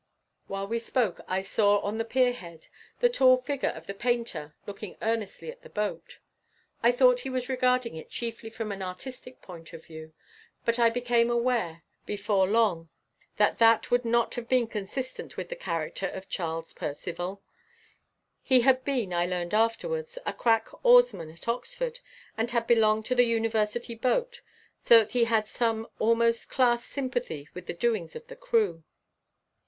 [0.47, 2.69] While we spoke I saw on the pier head
[3.01, 6.17] the tall figure of the painter looking earnestly at the boat.
[6.81, 10.13] I thought he was regarding it chiefly from an artistic point of view,
[10.65, 12.89] but I became aware before long
[13.37, 17.39] that that would not have been consistent with the character of Charles Percivale.
[18.41, 21.99] He had been, I learned afterwards, a crack oarsman at Oxford,
[22.35, 24.41] and had belonged to the University boat,
[24.79, 28.83] so that he had some almost class sympathy with the doings of the crew.